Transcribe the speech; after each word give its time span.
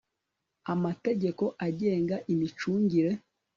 amategeko 0.73 1.43
agenga 1.67 2.15
imicungire 2.33 3.11